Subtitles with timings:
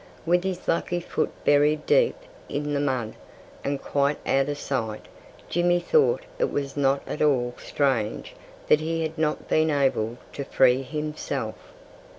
[0.25, 2.15] With his lucky foot buried deep
[2.49, 3.13] in the mud,
[3.63, 5.05] and quite out of sight,
[5.47, 8.33] Jimmy thought it was not at all strange
[8.67, 11.53] that he had not been able to free himself.